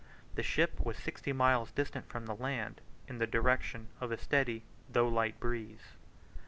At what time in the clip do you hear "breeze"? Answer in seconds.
5.39-5.93